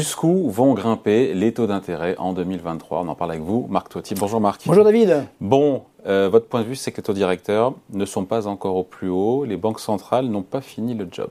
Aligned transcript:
Jusqu'où 0.00 0.48
vont 0.48 0.72
grimper 0.72 1.34
les 1.34 1.52
taux 1.52 1.66
d'intérêt 1.66 2.14
en 2.16 2.32
2023 2.32 3.02
On 3.04 3.08
en 3.08 3.14
parle 3.14 3.32
avec 3.32 3.42
vous, 3.42 3.66
Marc 3.68 3.90
Toiti. 3.90 4.14
Bonjour 4.14 4.40
Marc. 4.40 4.62
Bonjour 4.64 4.82
David. 4.82 5.26
Bon, 5.42 5.82
euh, 6.06 6.28
votre 6.30 6.46
point 6.46 6.62
de 6.62 6.66
vue, 6.66 6.76
c'est 6.76 6.92
que 6.92 6.98
les 6.98 7.02
taux 7.02 7.12
directeurs 7.12 7.74
ne 7.92 8.04
sont 8.04 8.24
pas 8.24 8.46
encore 8.46 8.76
au 8.76 8.84
plus 8.84 9.08
haut. 9.08 9.44
Les 9.44 9.56
banques 9.56 9.80
centrales 9.80 10.26
n'ont 10.26 10.42
pas 10.42 10.60
fini 10.60 10.94
le 10.94 11.06
job. 11.10 11.30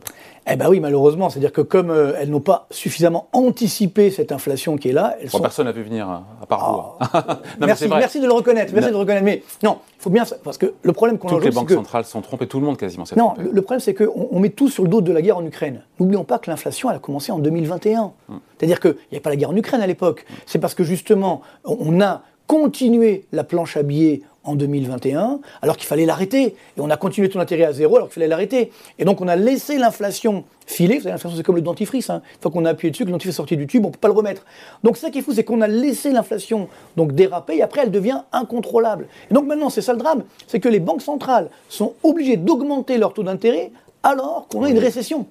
Eh 0.51 0.55
bien 0.55 0.69
oui, 0.69 0.79
malheureusement. 0.79 1.29
C'est-à-dire 1.29 1.51
que 1.51 1.61
comme 1.61 1.89
euh, 1.89 2.13
elles 2.19 2.29
n'ont 2.29 2.39
pas 2.39 2.67
suffisamment 2.71 3.27
anticipé 3.33 4.11
cette 4.11 4.31
inflation 4.31 4.77
qui 4.77 4.89
est 4.89 4.93
là, 4.93 5.15
elles 5.21 5.29
sont... 5.29 5.39
Personne 5.39 5.65
n'a 5.65 5.71
vu 5.71 5.83
venir, 5.83 6.07
hein, 6.07 6.25
à 6.41 6.45
part 6.45 6.73
vous. 6.73 7.05
Hein. 7.05 7.09
Ah. 7.13 7.39
merci, 7.59 7.87
merci 7.87 8.19
de 8.19 8.25
le 8.25 8.33
reconnaître. 8.33 8.73
Merci 8.73 8.89
de 8.89 8.93
le 8.93 8.99
reconnaître. 8.99 9.25
Mais 9.25 9.43
non, 9.63 9.79
il 9.97 10.01
faut 10.01 10.09
bien... 10.09 10.23
Parce 10.43 10.57
que 10.57 10.73
le 10.81 10.93
problème 10.93 11.17
qu'on 11.17 11.27
a 11.27 11.31
Toutes 11.31 11.45
les 11.45 11.51
banques 11.51 11.71
centrales 11.71 12.05
sont 12.05 12.21
trompées, 12.21 12.47
tout 12.47 12.59
le 12.59 12.65
monde 12.65 12.77
quasiment 12.77 13.05
s'est 13.05 13.15
Non, 13.15 13.33
le, 13.37 13.61
problème 13.61 13.79
c'est 13.79 13.93
qu'on 13.93 14.29
on 14.31 14.39
met 14.39 14.49
tout 14.49 14.69
sur 14.69 14.83
le 14.83 14.89
dos 14.89 15.01
de 15.01 15.11
la 15.11 15.21
guerre 15.21 15.37
en 15.37 15.45
Ukraine. 15.45 15.83
N'oublions 15.99 16.23
pas 16.23 16.39
que 16.39 16.49
l'inflation, 16.49 16.89
elle 16.89 16.97
a 16.97 16.99
commencé 16.99 17.31
en 17.31 17.39
2021. 17.39 18.11
Hum. 18.29 18.39
C'est-à-dire 18.57 18.79
qu'il 18.79 18.91
n'y 18.91 19.17
avait 19.17 19.19
pas 19.19 19.29
la 19.29 19.35
guerre 19.35 19.49
en 19.49 19.55
Ukraine 19.55 19.81
à 19.81 19.87
l'époque. 19.87 20.25
C'est 20.45 20.59
parce 20.59 20.73
que 20.73 20.83
justement, 20.83 21.41
on 21.63 22.01
a 22.01 22.21
continué 22.49 23.25
la 23.31 23.43
planche 23.43 23.77
à 23.77 23.83
billets 23.83 24.23
en 24.43 24.55
2021, 24.55 25.39
alors 25.61 25.77
qu'il 25.77 25.87
fallait 25.87 26.05
l'arrêter. 26.05 26.55
Et 26.77 26.79
on 26.79 26.89
a 26.89 26.97
continué 26.97 27.29
ton 27.29 27.39
intérêt 27.39 27.65
à 27.65 27.73
zéro, 27.73 27.95
alors 27.95 28.07
qu'il 28.07 28.15
fallait 28.15 28.27
l'arrêter. 28.27 28.71
Et 28.97 29.05
donc 29.05 29.21
on 29.21 29.27
a 29.27 29.35
laissé 29.35 29.77
l'inflation 29.77 30.43
filer. 30.65 30.95
Vous 30.95 31.03
savez, 31.03 31.13
l'inflation, 31.13 31.37
c'est 31.37 31.43
comme 31.43 31.55
le 31.55 31.61
dentifrice. 31.61 32.09
Hein. 32.09 32.21
Une 32.35 32.41
fois 32.41 32.51
qu'on 32.51 32.65
a 32.65 32.69
appuyé 32.69 32.91
dessus, 32.91 33.03
que 33.03 33.09
le 33.09 33.13
dentifrice 33.13 33.35
est 33.35 33.37
sorti 33.37 33.57
du 33.57 33.67
tube, 33.67 33.83
on 33.83 33.89
ne 33.89 33.93
peut 33.93 33.99
pas 33.99 34.07
le 34.07 34.13
remettre. 34.13 34.45
Donc 34.83 34.97
ça 34.97 35.09
qui 35.09 35.19
est 35.19 35.21
fou, 35.21 35.33
c'est 35.33 35.43
qu'on 35.43 35.61
a 35.61 35.67
laissé 35.67 36.11
l'inflation 36.11 36.69
donc 36.95 37.13
déraper, 37.13 37.57
et 37.57 37.61
après 37.61 37.81
elle 37.81 37.91
devient 37.91 38.21
incontrôlable. 38.31 39.07
Et 39.29 39.33
donc 39.33 39.45
maintenant, 39.45 39.69
c'est 39.69 39.81
ça 39.81 39.93
le 39.93 39.99
drame, 39.99 40.23
c'est 40.47 40.59
que 40.59 40.69
les 40.69 40.79
banques 40.79 41.01
centrales 41.01 41.49
sont 41.67 41.93
obligées 42.03 42.37
d'augmenter 42.37 42.97
leur 42.97 43.13
taux 43.13 43.23
d'intérêt 43.23 43.71
alors 44.03 44.47
qu'on 44.47 44.63
a 44.63 44.69
une 44.69 44.79
récession. 44.79 45.27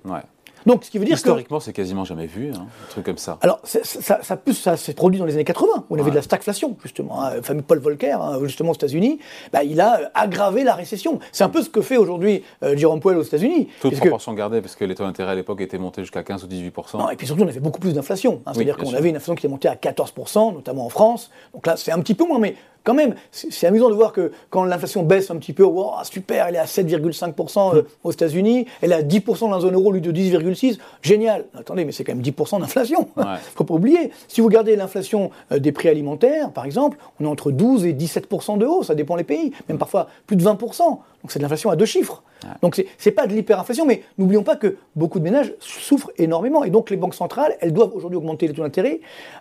Donc, 0.68 0.84
ce 0.84 0.90
qui 0.90 0.98
veut 0.98 1.04
dire 1.04 1.14
Historiquement, 1.14 1.60
c'est 1.60 1.72
quasiment 1.72 2.04
jamais 2.04 2.26
vu, 2.26 2.52
hein, 2.54 2.66
un 2.66 2.90
truc 2.90 3.04
comme 3.04 3.18
ça. 3.18 3.38
Alors, 3.40 3.60
ça, 3.64 3.80
ça, 4.22 4.76
s'est 4.76 4.94
produit 4.94 5.18
dans 5.18 5.26
les 5.26 5.34
années 5.34 5.44
80, 5.44 5.86
où 5.88 5.96
on 5.96 5.98
avait 5.98 6.10
de 6.10 6.16
la 6.16 6.22
stagflation, 6.22 6.76
justement. 6.82 7.22
Hein. 7.22 7.36
Le 7.36 7.42
fameux 7.42 7.62
Paul 7.62 7.78
Volcker, 7.78 8.12
hein, 8.12 8.38
justement, 8.44 8.70
aux 8.70 8.74
États-Unis, 8.74 9.18
bah, 9.52 9.64
il 9.64 9.80
a 9.80 10.10
aggravé 10.14 10.64
la 10.64 10.74
récession. 10.74 11.18
C'est 11.32 11.44
un 11.44 11.48
peu 11.48 11.62
ce 11.62 11.70
que 11.70 11.80
fait 11.80 11.96
aujourd'hui 11.96 12.42
euh, 12.62 12.76
Jérôme 12.76 13.00
Powell 13.00 13.18
aux 13.18 13.22
États-unis. 13.22 13.68
Toute 13.80 13.96
proportion 13.96 14.34
gardée, 14.34 14.60
parce 14.60 14.76
que 14.76 14.84
les 14.84 14.94
taux 14.94 15.04
d'intérêt 15.04 15.32
à 15.32 15.34
l'époque 15.34 15.60
étaient 15.60 15.78
montés 15.78 16.02
jusqu'à 16.02 16.22
15 16.22 16.44
ou 16.44 16.46
18 16.46 16.74
Non, 16.94 17.10
et 17.10 17.16
puis 17.16 17.26
surtout, 17.26 17.42
on 17.42 17.48
avait 17.48 17.60
beaucoup 17.60 17.80
plus 17.80 17.94
d'inflation. 17.94 18.42
C'est-à-dire 18.52 18.76
qu'on 18.76 18.94
avait 18.94 19.08
une 19.08 19.16
inflation 19.16 19.34
qui 19.34 19.46
est 19.46 19.50
montée 19.50 19.68
à 19.68 19.74
14% 19.74 20.54
notamment 20.54 20.86
en 20.86 20.90
France. 20.90 21.30
Donc 21.54 21.66
là, 21.66 21.76
c'est 21.76 21.92
un 21.92 22.00
petit 22.00 22.14
peu 22.14 22.26
moins, 22.26 22.38
mais 22.38 22.54
quand 22.88 22.94
même, 22.94 23.16
c'est 23.32 23.66
amusant 23.66 23.90
de 23.90 23.94
voir 23.94 24.14
que 24.14 24.32
quand 24.48 24.64
l'inflation 24.64 25.02
baisse 25.02 25.30
un 25.30 25.36
petit 25.36 25.52
peu, 25.52 25.62
wow, 25.62 25.92
super, 26.04 26.46
elle 26.46 26.54
est 26.54 26.58
à 26.58 26.64
7,5% 26.64 27.76
euh, 27.76 27.82
aux 28.02 28.12
États-Unis, 28.12 28.64
elle 28.80 28.92
est 28.92 28.94
à 28.94 29.02
10% 29.02 29.40
dans 29.40 29.50
la 29.50 29.60
zone 29.60 29.74
euro, 29.74 29.92
lui 29.92 30.00
de 30.00 30.10
10,6%, 30.10 30.78
génial. 31.02 31.44
Attendez, 31.54 31.84
mais 31.84 31.92
c'est 31.92 32.02
quand 32.02 32.14
même 32.14 32.24
10% 32.24 32.60
d'inflation. 32.60 33.10
Il 33.18 33.22
ne 33.26 33.36
faut 33.54 33.64
pas 33.64 33.74
oublier. 33.74 34.10
Si 34.26 34.40
vous 34.40 34.46
regardez 34.46 34.74
l'inflation 34.74 35.30
euh, 35.52 35.58
des 35.58 35.70
prix 35.70 35.90
alimentaires, 35.90 36.50
par 36.50 36.64
exemple, 36.64 36.96
on 37.20 37.26
est 37.26 37.28
entre 37.28 37.50
12 37.50 37.84
et 37.84 37.92
17% 37.92 38.56
de 38.56 38.64
hausse, 38.64 38.86
ça 38.86 38.94
dépend 38.94 39.18
des 39.18 39.24
pays, 39.24 39.52
même 39.68 39.76
parfois 39.76 40.08
plus 40.26 40.36
de 40.36 40.42
20%. 40.42 40.78
Donc 40.78 41.00
c'est 41.28 41.40
de 41.40 41.44
l'inflation 41.44 41.68
à 41.68 41.76
deux 41.76 41.84
chiffres. 41.84 42.22
Donc 42.62 42.76
ce 42.76 42.82
n'est 42.82 43.14
pas 43.14 43.26
de 43.26 43.32
l'hyperinflation, 43.32 43.84
mais 43.84 44.02
n'oublions 44.16 44.42
pas 44.42 44.56
que 44.56 44.76
beaucoup 44.94 45.18
de 45.18 45.24
ménages 45.24 45.54
souffrent 45.60 46.10
énormément. 46.18 46.64
Et 46.64 46.70
donc 46.70 46.90
les 46.90 46.96
banques 46.96 47.14
centrales, 47.14 47.56
elles 47.60 47.72
doivent 47.72 47.94
aujourd'hui 47.94 48.16
augmenter 48.16 48.46
les 48.48 48.54
taux 48.54 48.62
d'intérêt. 48.62 49.00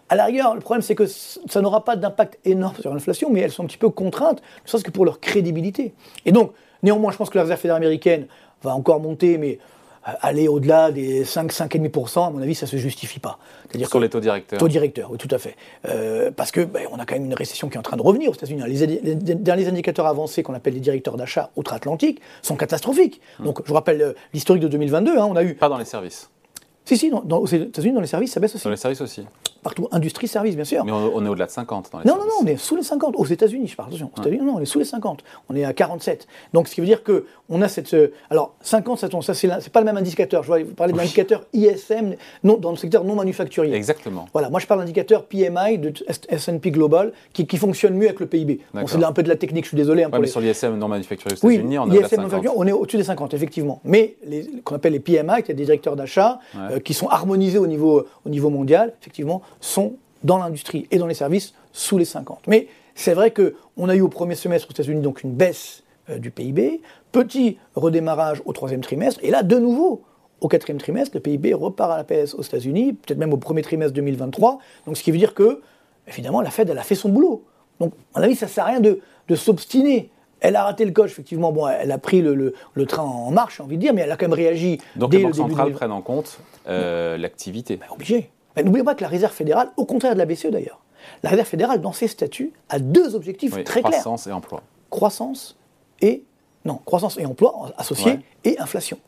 À 0.09 0.15
la 0.15 0.25
rigueur, 0.25 0.55
le 0.55 0.61
problème 0.61 0.81
c'est 0.81 0.95
que 0.95 1.05
ça 1.05 1.61
n'aura 1.61 1.85
pas 1.85 1.95
d'impact 1.95 2.39
énorme 2.45 2.75
sur 2.79 2.93
l'inflation, 2.93 3.29
mais 3.29 3.41
elles 3.41 3.51
sont 3.51 3.63
un 3.63 3.67
petit 3.67 3.77
peu 3.77 3.89
contraintes, 3.89 4.41
ne 4.63 4.69
serait-ce 4.69 4.83
que 4.83 4.91
pour 4.91 5.05
leur 5.05 5.19
crédibilité. 5.19 5.93
Et 6.25 6.31
donc, 6.31 6.51
néanmoins, 6.83 7.11
je 7.11 7.17
pense 7.17 7.29
que 7.29 7.37
la 7.37 7.43
Réserve 7.43 7.59
fédérale 7.59 7.83
américaine 7.83 8.27
va 8.63 8.73
encore 8.75 8.99
monter, 8.99 9.37
mais 9.37 9.59
aller 10.21 10.47
au-delà 10.47 10.91
des 10.91 11.25
5, 11.25 11.51
5,5%, 11.51 12.27
à 12.27 12.29
mon 12.29 12.41
avis, 12.41 12.55
ça 12.55 12.65
ne 12.65 12.71
se 12.71 12.77
justifie 12.77 13.19
pas. 13.19 13.37
C'est-à-dire 13.67 13.89
Sur 13.89 13.99
les 13.99 14.09
taux 14.09 14.19
directeurs 14.19 14.59
Taux 14.59 14.67
directeurs, 14.67 15.11
oui, 15.11 15.17
tout 15.17 15.27
à 15.31 15.37
fait. 15.37 15.55
Euh, 15.87 16.31
parce 16.31 16.51
que 16.51 16.61
ben, 16.61 16.87
on 16.91 16.99
a 16.99 17.05
quand 17.05 17.15
même 17.15 17.25
une 17.25 17.33
récession 17.33 17.67
qui 17.67 17.75
est 17.75 17.79
en 17.79 17.83
train 17.83 17.97
de 17.97 18.01
revenir 18.01 18.29
aux 18.31 18.33
États-Unis. 18.33 18.61
Les, 18.67 19.15
derniers 19.35 19.67
indicateurs 19.67 20.05
avavisés 20.07 20.43
qu'on 20.43 20.53
appelle 20.53 20.73
les 20.73 20.79
directeurs 20.79 21.17
d'achat 21.17 21.51
outre-Atlantique 21.55 22.21
sont 22.41 22.55
catastrophiques. 22.55 23.21
Hum. 23.39 23.47
Donc, 23.47 23.61
je 23.63 23.67
vous 23.67 23.75
rappelle 23.75 24.01
euh, 24.01 24.13
l'historique 24.33 24.63
de 24.63 24.69
2022. 24.69 25.17
Hein, 25.17 25.27
on 25.29 25.35
a 25.35 25.43
eu. 25.43 25.55
Pas 25.55 25.69
dans 25.69 25.77
les 25.77 25.85
services. 25.85 26.29
Si, 26.85 26.97
si, 26.97 27.09
dans, 27.09 27.39
aux 27.39 27.47
États-Unis, 27.47 27.93
dans 27.93 28.01
les 28.01 28.07
services, 28.07 28.31
ça 28.31 28.39
baisse 28.39 28.55
aussi. 28.55 28.63
Dans 28.63 28.69
les 28.69 28.77
services 28.77 29.01
aussi 29.01 29.25
partout. 29.67 29.87
Industrie, 29.91 30.27
service, 30.27 30.55
bien 30.55 30.63
sûr. 30.63 30.85
Mais 30.85 30.91
on, 30.91 31.25
est 31.25 31.29
au-delà 31.29 31.45
de 31.45 31.51
50 31.51 31.89
dans 31.91 31.99
les 31.99 32.05
Non, 32.05 32.15
non, 32.15 32.25
non, 32.25 32.33
on 32.43 32.45
est 32.45 32.57
sous 32.57 32.75
les 32.75 32.83
50. 32.83 33.15
Aux 33.17 33.25
États-Unis, 33.25 33.67
je 33.67 33.75
parle. 33.75 33.89
Attention, 33.89 34.11
aux 34.15 34.43
non, 34.43 34.55
on 34.55 34.59
est 34.61 34.65
sous 34.65 34.79
les 34.79 34.85
50. 34.85 35.23
On 35.49 35.55
est 35.55 35.65
à 35.65 35.73
47. 35.73 36.27
Donc, 36.53 36.67
ce 36.67 36.75
qui 36.75 36.81
veut 36.81 36.87
dire 36.87 37.03
que 37.03 37.25
on 37.49 37.61
a 37.61 37.67
cette. 37.67 37.93
Euh, 37.93 38.13
alors, 38.29 38.55
50, 38.61 38.99
ça, 38.99 39.09
ça 39.09 39.33
c'est 39.33 39.69
pas 39.69 39.79
le 39.79 39.85
même 39.85 39.97
indicateur. 39.97 40.43
Je 40.43 40.47
vois 40.47 40.59
vous 40.63 40.73
parler 40.73 40.93
de 40.93 40.97
l'indicateur 40.97 41.43
ISM 41.53 42.15
non, 42.43 42.57
dans 42.57 42.71
le 42.71 42.77
secteur 42.77 43.03
non 43.03 43.15
manufacturier. 43.15 43.73
Exactement. 43.73 44.27
Voilà, 44.33 44.49
moi 44.49 44.59
je 44.59 44.67
parle 44.67 44.81
d'indicateur 44.81 45.25
PMI 45.25 45.77
de 45.77 45.93
S&P 46.29 46.71
Global 46.71 47.11
qui, 47.33 47.45
qui, 47.45 47.57
fonctionne 47.57 47.95
mieux 47.95 48.07
avec 48.07 48.19
le 48.19 48.27
PIB. 48.27 48.59
c'est 48.85 49.03
un 49.03 49.11
peu 49.11 49.23
de 49.23 49.29
la 49.29 49.35
technique, 49.35 49.65
je 49.65 49.69
suis 49.69 49.77
désolé. 49.77 50.03
Hein, 50.03 50.09
mais 50.19 50.27
sur 50.27 50.41
l'ISM 50.41 50.77
non 50.77 50.87
manufacturier 50.87 51.35
aux 51.41 51.49
États-Unis, 51.49 51.79
on 51.79 51.91
est 51.91 51.99
ISM 51.99 52.27
on 52.55 52.67
est 52.67 52.71
au-dessus 52.71 52.97
des 52.97 53.03
50, 53.03 53.33
effectivement. 53.33 53.81
Mais 53.83 54.15
qu'on 54.63 54.75
appelle 54.75 54.93
les 54.93 54.99
PMI, 54.99 55.43
qui 55.43 55.51
est 55.51 55.55
des 55.55 55.65
directeurs 55.65 55.95
d'achat, 55.95 56.39
euh, 56.55 56.79
qui 56.79 56.93
sont 56.93 57.07
harmonisés 57.07 57.57
au 57.57 57.67
niveau, 57.67 58.05
au 58.25 58.29
niveau 58.29 58.49
mondial, 58.49 58.93
effectivement, 59.01 59.41
sont 59.59 59.93
dans 60.23 60.37
l'industrie 60.37 60.87
et 60.91 60.97
dans 60.97 61.07
les 61.07 61.13
services 61.13 61.53
sous 61.71 61.97
les 61.97 62.05
50. 62.05 62.41
Mais 62.47 62.67
c'est 62.95 63.13
vrai 63.13 63.31
qu'on 63.31 63.89
a 63.89 63.95
eu 63.95 64.01
au 64.01 64.09
premier 64.09 64.35
semestre 64.35 64.67
aux 64.69 64.73
États-Unis 64.73 65.01
donc 65.01 65.23
une 65.23 65.33
baisse 65.33 65.83
euh, 66.09 66.17
du 66.17 66.31
PIB, 66.31 66.81
petit 67.11 67.57
redémarrage 67.75 68.41
au 68.45 68.53
troisième 68.53 68.81
trimestre, 68.81 69.19
et 69.23 69.29
là 69.29 69.43
de 69.43 69.57
nouveau 69.57 70.03
au 70.41 70.47
quatrième 70.47 70.79
trimestre, 70.79 71.15
le 71.15 71.21
PIB 71.21 71.53
repart 71.53 71.91
à 71.91 71.97
la 71.97 72.03
PS 72.03 72.35
aux 72.35 72.41
États-Unis, 72.41 72.93
peut-être 72.93 73.17
même 73.17 73.33
au 73.33 73.37
premier 73.37 73.61
trimestre 73.61 73.93
2023. 73.93 74.59
Donc 74.85 74.97
ce 74.97 75.03
qui 75.03 75.11
veut 75.11 75.17
dire 75.17 75.33
que, 75.33 75.61
évidemment, 76.07 76.41
la 76.41 76.51
Fed, 76.51 76.69
elle 76.69 76.77
a 76.77 76.83
fait 76.83 76.95
son 76.95 77.09
boulot. 77.09 77.43
Donc, 77.79 77.93
à 78.13 78.19
mon 78.19 78.25
avis, 78.25 78.35
ça 78.35 78.45
ne 78.45 78.51
sert 78.51 78.65
à 78.65 78.67
rien 78.67 78.79
de, 78.79 78.99
s'obstiner. 79.35 80.09
Elle 80.39 80.55
a 80.55 80.63
raté 80.63 80.85
le 80.85 80.91
coche, 80.91 81.11
effectivement. 81.11 81.51
Bon, 81.51 81.67
elle 81.67 81.91
a 81.91 81.97
pris 81.97 82.21
le, 82.21 82.53
train 82.87 83.03
en 83.03 83.31
marche, 83.31 83.57
j'ai 83.57 83.63
envie 83.63 83.77
de 83.77 83.81
dire, 83.81 83.93
mais 83.93 84.01
elle 84.01 84.11
a 84.11 84.17
quand 84.17 84.27
même 84.27 84.33
réagi. 84.33 84.79
Donc 84.95 85.13
les 85.13 85.23
banques 85.23 85.35
centrales 85.35 85.71
prennent 85.71 85.91
en 85.91 86.01
compte 86.01 86.39
euh, 86.67 87.17
l'activité. 87.17 87.77
Ben, 87.77 87.87
obligé. 87.91 88.29
N'oubliez 88.63 88.83
pas 88.83 88.95
que 88.95 89.01
la 89.01 89.07
Réserve 89.07 89.33
fédérale, 89.33 89.69
au 89.77 89.85
contraire 89.85 90.13
de 90.13 90.19
la 90.19 90.25
BCE 90.25 90.47
d'ailleurs, 90.47 90.81
la 91.23 91.29
Réserve 91.29 91.47
fédérale, 91.47 91.81
dans 91.81 91.93
ses 91.93 92.07
statuts, 92.07 92.53
a 92.69 92.79
deux 92.79 93.15
objectifs 93.15 93.51
très 93.63 93.81
clairs. 93.81 94.01
Croissance 94.01 94.27
et 94.27 94.31
emploi. 94.31 94.63
Croissance 94.89 95.57
et 96.01 96.23
non, 96.65 96.81
croissance 96.85 97.17
et 97.17 97.25
emploi 97.25 97.71
associés 97.77 98.19
et 98.43 98.59
inflation. 98.59 98.99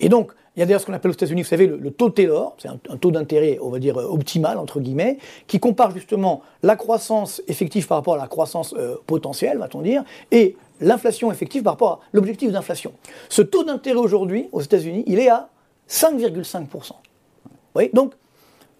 Et 0.00 0.08
donc, 0.08 0.32
il 0.54 0.60
y 0.60 0.62
a 0.62 0.66
d'ailleurs 0.66 0.80
ce 0.80 0.86
qu'on 0.86 0.92
appelle 0.92 1.10
aux 1.10 1.14
États-Unis, 1.14 1.42
vous 1.42 1.48
savez, 1.48 1.66
le, 1.66 1.90
taux 1.90 2.10
Taylor, 2.10 2.54
c'est 2.58 2.68
un, 2.68 2.76
taux 2.76 3.10
d'intérêt, 3.10 3.58
on 3.62 3.70
va 3.70 3.78
dire, 3.78 3.98
euh, 3.98 4.04
optimal, 4.04 4.58
entre 4.58 4.80
guillemets, 4.80 5.18
qui 5.46 5.58
compare 5.58 5.92
justement 5.92 6.42
la 6.62 6.76
croissance 6.76 7.42
effective 7.48 7.86
par 7.86 7.98
rapport 7.98 8.14
à 8.14 8.18
la 8.18 8.26
croissance 8.26 8.74
euh, 8.76 8.96
potentielle, 9.06 9.58
va-t-on 9.58 9.80
dire, 9.80 10.04
et 10.30 10.56
l'inflation 10.80 11.32
effective 11.32 11.62
par 11.62 11.74
rapport 11.74 11.92
à 11.92 12.00
l'objectif 12.12 12.52
d'inflation. 12.52 12.92
Ce 13.30 13.40
taux 13.40 13.64
d'intérêt 13.64 13.98
aujourd'hui, 13.98 14.48
aux 14.52 14.60
États-Unis, 14.60 15.04
il 15.06 15.18
est 15.18 15.30
à 15.30 15.48
5,5%. 15.88 16.66
Vous 16.68 17.50
voyez? 17.74 17.90
Donc, 17.94 18.12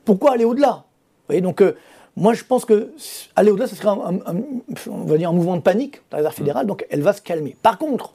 pourquoi 0.05 0.33
aller 0.33 0.45
au-delà? 0.45 0.85
Donc, 1.41 1.63
euh, 1.63 1.77
moi, 2.17 2.35
je 2.35 2.45
pense 2.45 2.65
que 2.65 2.93
aller 3.37 3.51
au-delà, 3.51 3.67
ce 3.67 3.75
serait 3.75 3.89
un, 3.89 4.21
on 4.91 5.05
va 5.05 5.17
dire 5.17 5.31
un 5.31 5.33
mouvement 5.33 5.57
de 5.57 5.63
panique 5.63 6.03
dans 6.11 6.17
la 6.17 6.19
Réserve 6.19 6.35
fédérale, 6.35 6.67
donc 6.67 6.87
elle 6.91 7.01
va 7.01 7.13
se 7.13 7.23
calmer. 7.23 7.57
Par 7.63 7.79
contre, 7.79 8.15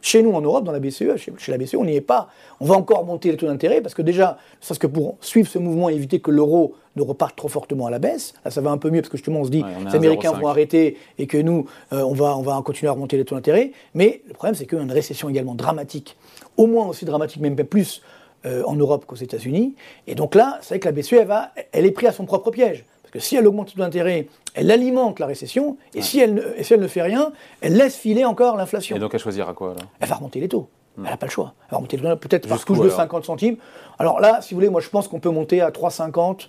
chez 0.00 0.22
nous 0.22 0.32
en 0.32 0.40
Europe, 0.40 0.64
dans 0.64 0.72
la 0.72 0.80
BCE, 0.80 1.16
chez, 1.16 1.32
la 1.48 1.58
BCE, 1.58 1.74
on 1.74 1.84
n'y 1.84 1.96
est 1.96 2.00
pas. 2.00 2.28
On 2.60 2.66
va 2.66 2.74
encore 2.76 3.04
monter 3.04 3.30
les 3.30 3.36
taux 3.36 3.46
d'intérêt 3.46 3.80
parce 3.80 3.94
que 3.94 4.02
déjà, 4.02 4.38
ce 4.60 4.74
que 4.74 4.86
pour 4.86 5.16
suivre 5.20 5.48
ce 5.48 5.58
mouvement 5.58 5.90
et 5.90 5.94
éviter 5.94 6.20
que 6.20 6.30
l'euro 6.30 6.74
ne 6.96 7.02
reparte 7.02 7.36
trop 7.36 7.48
fortement 7.48 7.86
à 7.86 7.90
la 7.90 7.98
baisse, 7.98 8.34
là 8.44 8.50
ça 8.50 8.60
va 8.60 8.70
un 8.70 8.78
peu 8.78 8.90
mieux 8.90 9.02
parce 9.02 9.10
que 9.10 9.18
justement 9.18 9.40
on 9.40 9.44
se 9.44 9.50
dit 9.50 9.62
que 9.62 9.88
les 9.88 9.94
Américains 9.94 10.32
vont 10.32 10.48
arrêter 10.48 10.96
et 11.18 11.26
que 11.26 11.36
nous, 11.36 11.66
euh, 11.92 12.00
on, 12.02 12.14
va, 12.14 12.36
on 12.36 12.42
va 12.42 12.60
continuer 12.64 12.88
à 12.88 12.92
remonter 12.92 13.16
les 13.16 13.24
taux 13.24 13.34
d'intérêt. 13.34 13.72
Mais 13.94 14.22
le 14.26 14.32
problème, 14.32 14.54
c'est 14.54 14.66
qu'il 14.66 14.78
y 14.78 14.80
a 14.80 14.84
une 14.84 14.92
récession 14.92 15.28
également 15.28 15.54
dramatique, 15.54 16.16
au 16.56 16.66
moins 16.66 16.86
aussi 16.86 17.04
dramatique, 17.04 17.42
même 17.42 17.54
plus 17.56 18.02
euh, 18.46 18.62
en 18.64 18.76
Europe 18.76 19.06
qu'aux 19.06 19.16
États-Unis. 19.16 19.74
Et 20.06 20.14
donc 20.14 20.34
là, 20.34 20.58
c'est 20.62 20.68
vrai 20.68 20.78
que 20.78 20.86
la 20.86 20.92
BCE, 20.92 21.14
elle, 21.14 21.26
va, 21.26 21.50
elle 21.72 21.84
est 21.84 21.90
prise 21.90 22.08
à 22.10 22.12
son 22.12 22.26
propre 22.26 22.50
piège. 22.50 22.84
Parce 23.02 23.12
que 23.12 23.18
si 23.18 23.34
elle 23.36 23.46
augmente 23.46 23.72
tout 23.72 23.78
d'intérêt, 23.78 24.28
elle 24.54 24.70
alimente 24.70 25.18
la 25.18 25.26
récession, 25.26 25.76
et, 25.94 26.02
si 26.02 26.20
elle, 26.20 26.34
ne, 26.34 26.62
si 26.62 26.72
elle 26.72 26.80
ne 26.80 26.86
fait 26.86 27.02
rien, 27.02 27.32
elle 27.60 27.76
laisse 27.76 27.96
filer 27.96 28.24
encore 28.24 28.56
l'inflation. 28.56 28.94
Et 28.94 28.98
donc 28.98 29.14
elle 29.14 29.20
choisira 29.20 29.52
quoi 29.52 29.70
là 29.70 29.82
Elle 30.00 30.08
va 30.08 30.14
remonter 30.14 30.40
les 30.40 30.48
taux. 30.48 30.68
Hmm. 30.96 31.04
Elle 31.04 31.10
n'a 31.10 31.16
pas 31.16 31.26
le 31.26 31.32
choix. 31.32 31.54
Elle 31.64 31.70
va 31.72 31.76
remonter 31.78 31.98
peut-être 31.98 32.48
par 32.48 32.64
couche 32.64 32.80
de 32.80 32.88
50 32.88 33.24
centimes. 33.24 33.56
Alors 33.98 34.20
là, 34.20 34.40
si 34.42 34.54
vous 34.54 34.58
voulez, 34.58 34.70
moi 34.70 34.80
je 34.80 34.88
pense 34.90 35.08
qu'on 35.08 35.20
peut 35.20 35.30
monter 35.30 35.60
à 35.60 35.70
3,50 35.70 36.48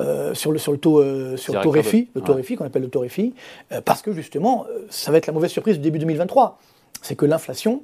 euh, 0.00 0.34
sur, 0.34 0.52
le, 0.52 0.58
sur 0.58 0.72
le 0.72 0.78
taux, 0.78 1.00
euh, 1.00 1.36
sur 1.36 1.54
le 1.54 1.60
taux 1.60 1.70
REFI, 1.70 2.08
le 2.14 2.20
taux 2.20 2.36
qu'on 2.56 2.64
appelle 2.64 2.82
le 2.82 2.90
taux 2.90 3.00
REFI, 3.00 3.34
parce 3.84 4.02
que 4.02 4.12
justement, 4.12 4.66
ça 4.90 5.12
va 5.12 5.18
être 5.18 5.26
la 5.26 5.32
mauvaise 5.32 5.50
surprise 5.50 5.76
du 5.76 5.82
début 5.82 5.98
2023. 5.98 6.58
C'est 7.00 7.16
que 7.16 7.26
l'inflation, 7.26 7.82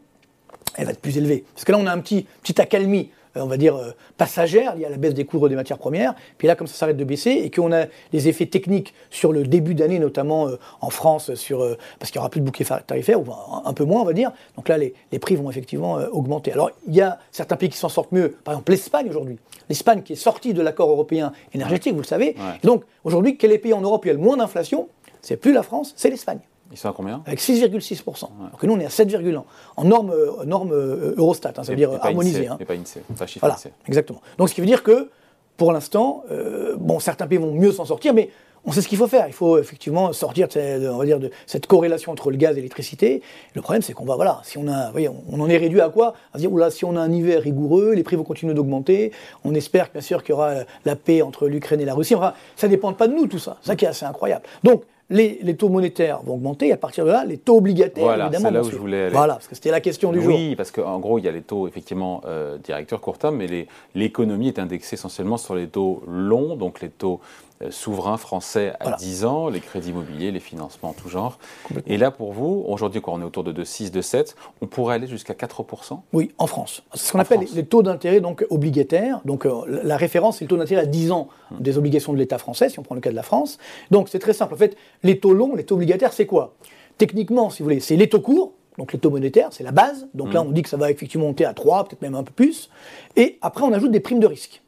elle 0.77 0.87
va 0.87 0.93
être 0.93 1.01
plus 1.01 1.17
élevée. 1.19 1.45
Parce 1.55 1.65
que 1.65 1.73
là, 1.73 1.79
on 1.81 1.87
a 1.87 1.93
un 1.93 2.01
petit, 2.01 2.27
petit 2.43 2.61
accalmie 2.61 3.11
on 3.37 3.47
va 3.47 3.57
dire, 3.57 3.79
passagère 4.17 4.77
liée 4.77 4.85
à 4.85 4.91
la 4.91 4.97
baisse 4.97 5.15
des 5.15 5.25
cours 5.25 5.49
des 5.49 5.57
matières 5.57 5.79
premières. 5.79 6.15
Puis 6.39 6.49
là, 6.49 6.57
comme 6.57 6.67
ça 6.67 6.75
s'arrête 6.75 6.97
de 6.97 7.05
baisser 7.05 7.31
et 7.31 7.51
qu'on 7.51 7.73
a 7.73 7.87
des 8.13 8.29
effets 8.29 8.47
techniques 8.47 8.95
sur 9.11 9.33
le 9.33 9.45
début 9.45 9.75
d'année, 9.75 9.99
notamment 9.99 10.49
en 10.81 10.91
France, 10.91 11.35
sur, 11.35 11.77
parce 11.99 12.11
qu'il 12.11 12.19
n'y 12.19 12.23
aura 12.23 12.31
plus 12.31 12.41
de 12.41 12.47
bouquet 12.47 12.65
tarifaire, 12.87 13.21
ou 13.21 13.27
un 13.65 13.73
peu 13.73 13.85
moins, 13.85 14.03
on 14.03 14.05
va 14.05 14.13
dire. 14.13 14.33
Donc 14.57 14.69
là, 14.69 14.79
les, 14.79 14.95
les 15.13 15.19
prix 15.19 15.37
vont 15.37 15.51
effectivement 15.51 15.95
augmenter. 16.13 16.53
Alors, 16.53 16.71
il 16.87 16.95
y 16.95 17.01
a 17.01 17.19
certains 17.31 17.57
pays 17.57 17.69
qui 17.69 17.79
s'en 17.79 17.89
sortent 17.89 18.13
mieux. 18.13 18.37
Par 18.45 18.55
exemple, 18.55 18.73
l'Espagne 18.73 19.09
aujourd'hui. 19.09 19.39
L'Espagne 19.69 20.03
qui 20.03 20.13
est 20.13 20.17
sortie 20.17 20.55
de 20.55 20.63
l'accord 20.63 20.91
européen 20.91 21.33
énergétique, 21.53 21.95
vous 21.95 22.01
le 22.01 22.07
savez. 22.07 22.37
Donc, 22.63 22.85
aujourd'hui, 23.03 23.37
quel 23.37 23.51
est 23.51 23.57
le 23.57 23.61
pays 23.61 23.73
en 23.73 23.81
Europe 23.81 24.05
qui 24.05 24.11
a 24.11 24.13
le 24.13 24.19
moins 24.19 24.37
d'inflation? 24.37 24.89
C'est 25.23 25.37
plus 25.37 25.53
la 25.53 25.63
France, 25.63 25.95
c'est 25.97 26.11
l'Espagne. 26.11 26.41
Ils 26.73 26.79
sont 26.79 26.89
à 26.89 26.93
combien 26.93 27.23
Avec 27.27 27.41
6,6%. 27.41 28.29
Alors 28.47 28.59
que 28.59 28.67
nous, 28.67 28.75
on 28.75 28.81
est 28.81 28.87
à 28.87 28.89
7,1%. 28.89 29.43
En 29.77 29.85
norme, 29.85 30.11
euh, 30.11 30.45
norme 30.45 30.73
euh, 30.73 31.15
Eurostat, 31.17 31.53
hein, 31.57 31.65
ça 31.65 31.73
veut 31.73 31.77
dire 31.77 31.93
harmonisé. 32.03 32.49
Hein. 32.49 32.59
pas 32.67 32.75
INSEE, 32.75 33.01
pas 33.17 33.27
chiffre 33.27 33.47
voilà, 33.47 33.57
exactement. 33.87 34.21
Donc 34.39 34.49
ce 34.49 34.55
qui 34.55 34.61
veut 34.61 34.67
dire 34.67 34.83
que, 34.83 35.11
pour 35.57 35.73
l'instant, 35.73 36.25
euh, 36.31 36.75
bon, 36.79 36.99
certains 36.99 37.27
pays 37.27 37.39
vont 37.39 37.53
mieux 37.53 37.73
s'en 37.73 37.85
sortir, 37.85 38.15
mais 38.15 38.31
on 38.65 38.73
sait 38.73 38.81
ce 38.81 38.89
qu'il 38.89 38.97
faut 38.97 39.07
faire. 39.07 39.27
Il 39.27 39.35
faut 39.35 39.59
effectivement 39.59 40.13
sortir 40.15 40.49
de, 40.49 40.89
on 40.89 40.97
va 40.97 41.05
dire, 41.05 41.21
de 41.21 41.31
cette 41.47 41.67
corrélation 41.67 42.11
entre 42.13 42.31
le 42.31 42.39
gaz 42.39 42.53
et 42.53 42.57
l'électricité. 42.57 43.21
Le 43.55 43.61
problème, 43.61 43.83
c'est 43.83 43.93
qu'on 43.93 44.07
va, 44.07 44.17
voilà, 44.17 44.41
si 44.43 44.57
on 44.57 44.67
a, 44.67 44.91
voyez, 44.91 45.09
on, 45.09 45.41
en 45.41 45.49
est 45.51 45.59
réduit 45.59 45.83
à 45.83 45.91
quoi? 45.91 46.15
À 46.33 46.39
dire, 46.39 46.51
oula, 46.51 46.71
si 46.71 46.85
on 46.85 46.97
a 46.97 47.01
un 47.01 47.13
hiver 47.13 47.43
rigoureux, 47.43 47.93
les 47.93 48.03
prix 48.03 48.17
vont 48.17 48.25
continuer 48.25 48.55
d'augmenter. 48.55 49.13
On 49.45 49.55
espère 49.55 49.91
bien 49.93 50.01
sûr 50.01 50.23
qu'il 50.23 50.31
y 50.31 50.33
aura 50.33 50.55
la 50.87 50.97
paix 50.97 51.21
entre 51.21 51.47
l'Ukraine 51.47 51.81
et 51.81 51.85
la 51.85 51.95
Russie. 51.95 52.15
Enfin, 52.15 52.33
ça 52.57 52.67
ne 52.67 52.73
dépend 52.73 52.93
pas 52.95 53.07
de 53.07 53.15
nous, 53.15 53.27
tout 53.27 53.39
ça. 53.39 53.59
C'est 53.61 53.69
ça 53.69 53.77
qui 53.77 53.85
est 53.85 53.89
assez 53.89 54.07
incroyable. 54.07 54.45
Donc, 54.63 54.85
les, 55.11 55.57
taux 55.57 55.69
monétaires 55.69 56.21
vont 56.23 56.35
augmenter, 56.35 56.69
et 56.69 56.73
à 56.73 56.77
partir 56.77 57.05
de 57.05 57.11
là, 57.11 57.25
les 57.25 57.37
taux 57.37 57.59
obligataires, 57.59 58.05
voilà, 58.05 58.27
évidemment. 58.27 58.51
là 58.51 58.63
où 58.63 58.71
je 58.71 58.77
voulais 58.77 59.03
aller. 59.03 59.13
Voilà, 59.13 59.35
parce 59.35 59.49
que 59.49 59.55
c'était 59.55 59.71
la 59.71 59.81
question 59.81 60.13
du 60.13 60.19
oui, 60.19 60.25
jour. 60.25 60.35
Oui, 60.35 60.57
parce 60.57 60.71
qu'en 60.71 60.99
gros, 60.99 61.19
il 61.19 61.25
y 61.25 61.29
a 61.29 61.33
les 61.33 61.43
taux, 61.43 61.69
effectivement, 61.69 62.23
euh, 62.27 62.57
directeurs 62.59 63.01
court 63.01 63.19
terme, 63.19 63.37
mais 63.37 63.67
l'économie 63.95 64.49
est 64.49 64.59
indexée 64.59 64.95
essentiellement 64.95 65.37
sur 65.37 65.55
les 65.55 65.67
taux 65.67 66.03
longs, 66.07 66.57
donc 66.57 66.81
les 66.81 66.89
taux 66.89 67.21
euh, 67.63 67.71
souverains 67.71 68.17
français 68.17 68.73
à 68.81 68.97
10 68.97 69.25
ans, 69.25 69.49
les 69.49 69.61
crédits 69.61 69.91
immobiliers, 69.91 70.33
les 70.33 70.41
financements 70.41 70.89
en 70.89 70.93
tout 70.93 71.09
genre. 71.09 71.39
Et 71.87 71.97
là, 71.97 72.11
pour 72.11 72.33
vous, 72.33 72.65
aujourd'hui, 72.67 73.01
quand 73.01 73.13
on 73.13 73.21
est 73.21 73.25
autour 73.25 73.45
de 73.45 73.53
2,6, 73.53 73.93
2,7, 73.93 74.35
on 74.61 74.67
pourrait 74.67 74.97
aller 74.97 75.07
jusqu'à 75.07 75.35
4% 75.35 76.01
Oui, 76.13 76.33
en 76.39 76.49
France. 76.49 76.83
C'est 76.95 77.07
ce 77.07 77.13
qu'on 77.13 77.21
appelle 77.21 77.47
les, 77.55 77.65
taux 77.65 77.85
d'intérêt 77.85 78.21
donc 78.21 78.45
obligataires. 78.51 79.21
Donc 79.25 79.47
euh, 79.47 79.81
la 79.85 79.97
référence, 79.97 80.39
c'est 80.39 80.45
le 80.47 80.49
taux 80.49 80.57
d'intérêt 80.57 80.83
à 80.83 80.87
10 80.87 81.13
ans 81.13 81.29
hum. 81.53 81.61
des 81.61 81.79
obligations 81.79 82.13
de 82.13 82.19
l'État 82.19 82.39
français, 82.39 82.69
si 82.69 82.81
on 82.81 82.83
prend 82.83 82.97
le 82.97 83.01
cas 83.01 83.11
de 83.11 83.17
la 83.17 83.23
France. 83.23 83.59
Donc 83.93 84.09
c'est 84.09 84.19
très 84.19 84.33
simple. 84.33 84.55
En 84.55 84.59
fait, 84.59 84.77
les 85.05 85.21
taux 85.21 85.33
longs, 85.33 85.55
les 85.55 85.65
taux 85.65 85.77
obligataires, 85.77 86.13
c'est 86.13 86.27
quoi? 86.27 86.55
Techniquement, 86.99 87.51
si 87.51 87.63
vous 87.63 87.67
voulez, 87.67 87.79
c'est 87.79 87.97
les 87.97 88.09
taux 88.09 88.21
courts, 88.21 88.53
donc 88.79 88.93
les 88.93 88.99
taux 88.99 89.11
monétaires, 89.11 89.51
c'est 89.53 89.63
la 89.63 89.73
base. 89.73 90.09
Donc 90.13 90.33
là, 90.33 90.41
hum. 90.41 90.49
on 90.49 90.51
dit 90.51 90.63
que 90.63 90.69
ça 90.69 90.77
va 90.77 90.91
effectivement 90.91 91.27
monter 91.27 91.45
à 91.45 91.55
3, 91.55 91.85
peut-être 91.85 92.03
même 92.03 92.17
un 92.17 92.25
peu 92.25 92.33
plus. 92.33 92.69
Et 93.15 93.39
après, 93.43 93.65
on 93.65 93.73
ajoute 93.73 93.93
des 93.93 94.01
primes 94.01 94.19
de 94.19 94.27
risque. 94.27 94.61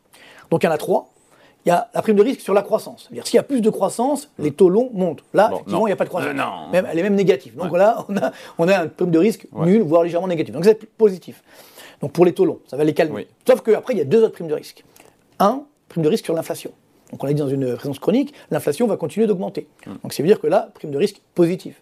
Donc 0.50 0.62
il 0.62 0.66
y 0.66 0.68
en 0.68 0.72
a 0.72 0.78
3 0.78 1.12
il 1.66 1.70
y 1.70 1.72
a 1.72 1.90
la 1.92 2.00
prime 2.00 2.14
de 2.14 2.22
risque 2.22 2.40
sur 2.40 2.54
la 2.54 2.62
croissance. 2.62 3.02
C'est-à-dire, 3.02 3.26
s'il 3.26 3.36
y 3.36 3.40
a 3.40 3.42
plus 3.42 3.60
de 3.60 3.70
croissance, 3.70 4.30
les 4.38 4.52
taux 4.52 4.68
longs 4.68 4.88
montent. 4.94 5.24
Là, 5.34 5.50
effectivement, 5.52 5.88
il 5.88 5.90
n'y 5.90 5.92
a 5.92 5.96
pas 5.96 6.04
de 6.04 6.08
croissance. 6.08 6.32
Même, 6.72 6.86
elle 6.90 6.98
est 6.98 7.02
même 7.02 7.16
négative. 7.16 7.56
Donc 7.56 7.76
là, 7.76 8.06
on 8.08 8.16
a, 8.16 8.30
on 8.58 8.68
a 8.68 8.84
une 8.84 8.90
prime 8.90 9.10
de 9.10 9.18
risque 9.18 9.48
nulle, 9.52 9.82
voire 9.82 10.04
légèrement 10.04 10.28
négative. 10.28 10.54
Donc 10.54 10.64
c'est 10.64 10.86
positif. 10.96 11.42
Donc 12.00 12.12
pour 12.12 12.24
les 12.24 12.32
taux 12.32 12.44
longs, 12.44 12.60
ça 12.68 12.76
va 12.76 12.84
les 12.84 12.94
calmer. 12.94 13.26
Sauf 13.46 13.62
qu'après, 13.62 13.94
il 13.94 13.98
y 13.98 14.00
a 14.00 14.04
deux 14.04 14.22
autres 14.22 14.34
primes 14.34 14.46
de 14.46 14.54
risque. 14.54 14.84
Un, 15.40 15.64
prime 15.88 16.04
de 16.04 16.08
risque 16.08 16.24
sur 16.24 16.34
l'inflation. 16.34 16.70
Donc 17.10 17.22
on 17.22 17.26
l'a 17.26 17.32
dit 17.32 17.40
dans 17.40 17.48
une 17.48 17.74
présence 17.74 17.98
chronique, 17.98 18.32
l'inflation 18.52 18.86
va 18.86 18.96
continuer 18.96 19.26
d'augmenter. 19.26 19.66
Hum. 19.86 19.98
Donc 20.02 20.12
ça 20.12 20.22
veut 20.22 20.28
dire 20.28 20.40
que 20.40 20.46
là, 20.46 20.70
prime 20.74 20.92
de 20.92 20.98
risque 20.98 21.20
positive. 21.34 21.74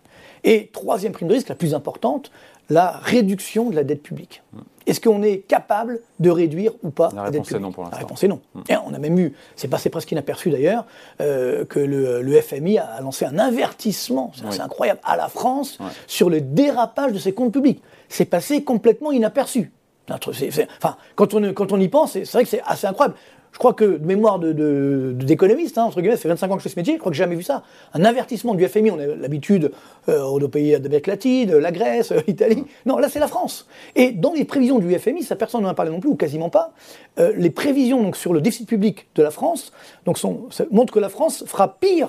Et 0.44 0.69
troisième 0.73 1.12
prime 1.12 1.29
de 1.29 1.35
risque, 1.35 1.49
la 1.49 1.55
plus 1.55 1.75
importante, 1.75 2.31
la 2.70 2.91
réduction 3.02 3.70
de 3.70 3.76
la 3.76 3.85
dette 3.85 4.02
publique. 4.02 4.43
Est-ce 4.87 5.00
qu'on 5.00 5.23
est 5.23 5.38
capable 5.38 6.00
de 6.20 6.31
réduire 6.31 6.73
ou 6.82 6.91
pas 6.91 7.11
la, 7.14 7.31
dette 7.31 7.44
publique 7.44 7.62
non 7.62 7.73
pour 7.73 7.85
La 7.85 7.96
réponse 7.96 8.23
est 8.23 8.29
non. 8.29 8.41
Hmm. 8.55 8.61
Et 8.69 8.76
on 8.76 8.93
a 8.93 8.99
même 8.99 9.19
eu, 9.19 9.35
c'est 9.56 9.69
passé 9.69 9.88
presque 9.88 10.12
inaperçu 10.12 10.50
d'ailleurs, 10.50 10.85
euh, 11.20 11.64
que 11.64 11.81
le, 11.81 12.41
FMI 12.41 12.79
a 12.79 13.00
lancé 13.00 13.25
un 13.25 13.38
avertissement, 13.38 14.32
c'est 14.50 14.61
incroyable, 14.61 15.00
à 15.05 15.17
la 15.17 15.29
France 15.29 15.79
sur 16.06 16.29
le 16.29 16.43
dérapage 16.43 17.12
de 17.12 17.19
ses 17.19 17.32
comptes 17.32 17.52
publics. 17.52 17.82
C'est 18.08 18.26
passé 18.26 18.62
complètement 18.62 19.11
inaperçu. 19.11 19.73
Enfin, 20.11 20.97
quand 21.14 21.32
on, 21.32 21.55
quand 21.55 21.73
on 21.73 21.81
y 21.81 21.88
pense, 21.88 22.12
c'est 22.12 22.31
vrai 22.31 22.43
que 22.43 22.50
c'est 22.50 22.62
assez 22.67 22.87
incroyable 22.87 23.17
je 23.54 23.58
crois 23.60 23.72
que 23.72 23.84
de 23.84 24.04
mémoire 24.04 24.40
d'économiste, 24.40 25.76
de, 25.76 25.80
hein, 25.80 25.84
entre 25.84 26.00
guillemets, 26.00 26.16
ça 26.16 26.22
fait 26.22 26.28
25 26.28 26.50
ans 26.50 26.56
que 26.56 26.58
je 26.58 26.64
fais 26.64 26.74
ce 26.74 26.78
métier, 26.78 26.94
je 26.94 26.98
crois 26.98 27.12
que 27.12 27.16
j'ai 27.16 27.22
jamais 27.22 27.36
vu 27.36 27.44
ça. 27.44 27.62
Un 27.92 28.04
avertissement 28.04 28.52
du 28.52 28.66
FMI, 28.66 28.90
on 28.90 28.98
a 28.98 29.06
l'habitude 29.06 29.70
euh, 30.08 30.24
aux 30.24 30.48
pays 30.48 30.72
d'Amérique 30.80 31.06
latine, 31.06 31.56
la 31.58 31.70
Grèce, 31.70 32.10
euh, 32.10 32.18
l'Italie. 32.26 32.64
Non, 32.84 32.98
là 32.98 33.08
c'est 33.08 33.20
la 33.20 33.28
France. 33.28 33.68
Et 33.94 34.10
dans 34.10 34.32
les 34.32 34.44
prévisions 34.44 34.80
du 34.80 34.92
FMI, 34.98 35.22
ça 35.22 35.36
personne 35.36 35.62
n'en 35.62 35.68
a 35.68 35.74
parlé 35.74 35.92
non 35.92 36.00
plus, 36.00 36.10
ou 36.10 36.16
quasiment 36.16 36.50
pas, 36.50 36.72
euh, 37.20 37.32
les 37.36 37.50
prévisions 37.50 38.02
donc, 38.02 38.16
sur 38.16 38.32
le 38.32 38.40
déficit 38.40 38.68
public 38.68 39.06
de 39.14 39.22
la 39.22 39.30
France 39.30 39.72
donc, 40.04 40.18
sont, 40.18 40.48
montrent 40.72 40.92
que 40.92 40.98
la 40.98 41.08
France 41.08 41.44
fera 41.46 41.78
pire 41.78 42.08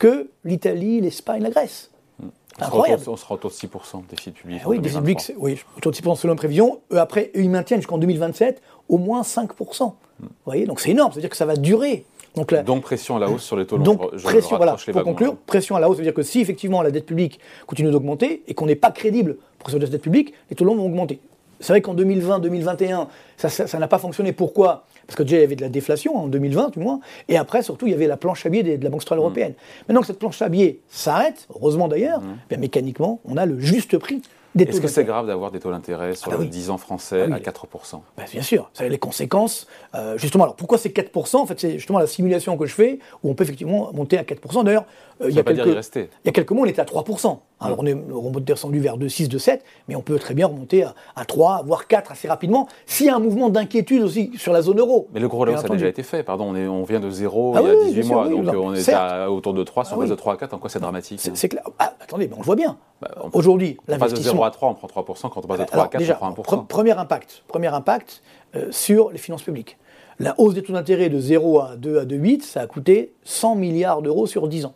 que 0.00 0.30
l'Italie, 0.42 1.00
l'Espagne, 1.00 1.44
la 1.44 1.50
Grèce. 1.50 1.92
On 2.20 2.64
Incroyable. 2.64 3.04
on 3.06 3.16
sera 3.16 3.36
autour 3.36 3.50
de 3.50 3.54
6% 3.54 4.08
déficit 4.10 4.34
public. 4.34 4.60
Ah 4.64 4.68
oui, 4.68 4.80
déficit 4.80 4.98
public, 4.98 5.32
oui, 5.38 5.60
autour 5.76 5.92
de 5.92 5.96
6% 5.96 6.16
selon 6.16 6.34
les 6.34 6.38
prévisions. 6.38 6.80
après, 6.90 7.30
ils 7.36 7.48
maintiennent 7.48 7.80
jusqu'en 7.80 7.98
2027 7.98 8.60
au 8.88 8.98
moins 8.98 9.22
5%. 9.22 9.92
Vous 10.22 10.28
voyez, 10.44 10.66
donc 10.66 10.80
c'est 10.80 10.90
énorme, 10.90 11.12
c'est-à-dire 11.12 11.30
que 11.30 11.36
ça 11.36 11.46
va 11.46 11.56
durer. 11.56 12.04
Donc, 12.34 12.54
donc, 12.64 12.82
pression 12.82 13.16
à 13.16 13.20
la 13.20 13.28
hausse 13.28 13.42
sur 13.42 13.56
les 13.56 13.66
taux 13.66 13.76
longs. 13.76 13.84
Donc 13.84 14.16
pression, 14.22 14.56
voilà, 14.56 14.76
pour 14.92 15.02
conclure, 15.02 15.36
pression 15.36 15.76
à 15.76 15.80
la 15.80 15.88
hausse, 15.88 15.96
ça 15.96 15.98
veut 16.02 16.06
dire 16.06 16.14
que 16.14 16.22
si 16.22 16.40
effectivement 16.40 16.80
la 16.80 16.90
dette 16.90 17.04
publique 17.04 17.38
continue 17.66 17.90
d'augmenter 17.90 18.42
et 18.48 18.54
qu'on 18.54 18.64
n'est 18.64 18.74
pas 18.74 18.90
crédible 18.90 19.36
pour 19.58 19.70
cette 19.70 19.84
dette 19.84 20.00
publique, 20.00 20.32
les 20.48 20.56
taux 20.56 20.64
longs 20.64 20.76
vont 20.76 20.86
augmenter. 20.86 21.20
C'est 21.60 21.72
vrai 21.74 21.80
qu'en 21.80 21.94
2020-2021, 21.94 23.06
ça 23.36 23.78
n'a 23.78 23.88
pas 23.88 23.98
fonctionné. 23.98 24.32
Pourquoi? 24.32 24.84
Parce 25.06 25.16
que 25.16 25.22
déjà, 25.22 25.36
il 25.36 25.40
y 25.40 25.44
avait 25.44 25.56
de 25.56 25.60
la 25.60 25.68
déflation 25.68 26.16
en 26.16 26.26
2020, 26.26 26.70
du 26.70 26.80
moins. 26.80 27.00
Et 27.28 27.36
après, 27.36 27.62
surtout, 27.62 27.86
il 27.86 27.92
y 27.92 27.94
avait 27.94 28.06
la 28.06 28.16
planche 28.16 28.44
à 28.46 28.48
billets 28.48 28.78
de 28.78 28.82
la 28.82 28.90
Banque 28.90 29.02
centrale 29.02 29.18
européenne. 29.18 29.52
Mmh. 29.52 29.84
Maintenant 29.88 30.00
que 30.00 30.06
cette 30.08 30.18
planche 30.18 30.42
à 30.42 30.48
billets 30.48 30.80
s'arrête, 30.88 31.46
heureusement 31.54 31.86
d'ailleurs, 31.86 32.20
mmh. 32.20 32.56
mécaniquement, 32.56 33.20
on 33.24 33.36
a 33.36 33.46
le 33.46 33.60
juste 33.60 33.96
prix 33.98 34.22
est-ce 34.58 34.80
que 34.80 34.88
c'est 34.88 35.04
grave 35.04 35.26
d'avoir 35.26 35.50
des 35.50 35.60
taux 35.60 35.70
d'intérêt 35.70 36.14
sur 36.14 36.32
ah 36.32 36.36
le 36.36 36.46
10 36.46 36.70
ans 36.70 36.78
français 36.78 37.26
ah 37.30 37.34
à 37.34 37.38
4% 37.38 38.00
bah, 38.16 38.24
Bien 38.30 38.42
sûr, 38.42 38.70
ça 38.72 38.84
a 38.84 38.88
les 38.88 38.98
conséquences. 38.98 39.66
Euh, 39.94 40.18
justement, 40.18 40.44
alors 40.44 40.56
pourquoi 40.56 40.78
c'est 40.78 40.90
4% 40.90 41.36
En 41.36 41.46
fait, 41.46 41.58
c'est 41.58 41.72
justement 41.78 41.98
la 41.98 42.06
simulation 42.06 42.56
que 42.56 42.66
je 42.66 42.74
fais 42.74 42.98
où 43.22 43.30
on 43.30 43.34
peut 43.34 43.44
effectivement 43.44 43.90
monter 43.92 44.18
à 44.18 44.22
4%. 44.22 44.64
D'ailleurs, 44.64 44.84
euh, 45.20 45.30
il, 45.30 45.36
y 45.36 45.38
a 45.38 45.42
quelques, 45.42 45.66
il 45.96 46.08
y 46.24 46.28
a 46.28 46.32
quelques 46.32 46.50
mois, 46.50 46.66
on 46.66 46.70
était 46.70 46.80
à 46.80 46.84
3%. 46.84 47.38
Alors 47.62 47.78
on 47.80 47.86
est, 47.86 48.40
descendu 48.40 48.80
vers 48.80 48.96
2, 48.96 49.08
6, 49.08 49.28
2, 49.28 49.38
7, 49.38 49.64
mais 49.88 49.96
on 49.96 50.02
peut 50.02 50.18
très 50.18 50.34
bien 50.34 50.46
remonter 50.46 50.84
à, 51.16 51.24
3, 51.24 51.62
voire 51.64 51.86
4 51.86 52.12
assez 52.12 52.28
rapidement, 52.28 52.68
s'il 52.86 53.06
y 53.06 53.08
a 53.08 53.16
un 53.16 53.20
mouvement 53.20 53.48
d'inquiétude 53.48 54.02
aussi 54.02 54.32
sur 54.36 54.52
la 54.52 54.62
zone 54.62 54.80
euro. 54.80 55.08
Mais 55.12 55.20
le 55.20 55.28
gros 55.28 55.44
là 55.44 55.56
ça 55.56 55.66
a 55.66 55.68
déjà 55.70 55.88
été 55.88 56.02
fait, 56.02 56.22
pardon, 56.22 56.50
on, 56.50 56.56
est, 56.56 56.66
on 56.66 56.84
vient 56.84 57.00
de 57.00 57.10
0 57.10 57.54
ah 57.56 57.60
il 57.62 57.68
y 57.68 57.70
a 57.70 57.84
18 57.84 58.08
mois, 58.08 58.28
donc 58.28 58.46
on 58.54 58.74
est 58.74 58.88
à, 58.92 59.30
autour 59.30 59.54
de 59.54 59.62
3, 59.62 59.84
si 59.84 59.94
on 59.94 59.98
passe 59.98 60.10
de 60.10 60.14
3 60.14 60.34
à 60.34 60.36
4, 60.36 60.54
en 60.54 60.58
quoi 60.58 60.70
c'est 60.70 60.80
dramatique 60.80 61.20
C'est 61.20 61.48
clair. 61.48 61.64
attendez, 61.78 62.28
mais 62.28 62.34
on 62.34 62.40
le 62.40 62.44
voit 62.44 62.56
bien. 62.56 62.76
Bah, 63.00 63.10
Aujourd'hui, 63.32 63.76
on 63.88 63.98
passe 63.98 64.14
de 64.14 64.20
0 64.20 64.44
à 64.44 64.50
3, 64.50 64.70
on 64.70 64.74
prend 64.74 65.02
3%, 65.02 65.30
quand 65.30 65.44
on 65.44 65.48
passe 65.48 65.60
de 65.60 65.64
3 65.64 65.84
à 65.84 65.88
4, 65.88 65.98
déjà, 65.98 66.18
on 66.20 66.32
prend 66.32 66.56
1%. 66.62 66.66
Premier 66.66 66.92
impact, 66.92 67.44
premier 67.48 67.68
impact 67.68 68.22
euh, 68.54 68.68
sur 68.70 69.10
les 69.10 69.18
finances 69.18 69.42
publiques. 69.42 69.78
La 70.18 70.38
hausse 70.38 70.54
des 70.54 70.62
taux 70.62 70.72
d'intérêt 70.72 71.08
de 71.08 71.18
0 71.18 71.60
à 71.60 71.76
2 71.76 71.98
à 71.98 72.04
2,8, 72.04 72.42
ça 72.42 72.60
a 72.60 72.66
coûté 72.66 73.14
100 73.24 73.56
milliards 73.56 74.02
d'euros 74.02 74.26
sur 74.26 74.46
10 74.46 74.66
ans. 74.66 74.74